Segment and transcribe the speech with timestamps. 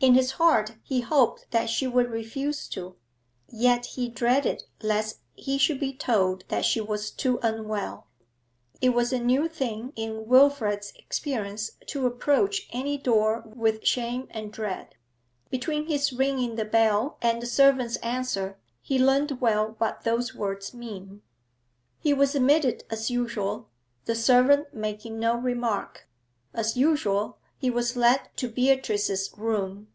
[0.00, 2.94] In his heart he hoped that she would refuse to;
[3.48, 8.06] yet he dreaded lest he should be told that she was too unwell.
[8.80, 14.52] It was a new thing in Wilfrid's experience to approach any door with shame and
[14.52, 14.94] dread;
[15.50, 20.72] between his ringing the bell and the servant's answer he learnt 'well what those words
[20.72, 21.22] mean.
[21.98, 23.68] He was admitted as usual,
[24.04, 26.06] the servant making no remark.
[26.54, 29.88] As usual, he was led to Beatrice's room.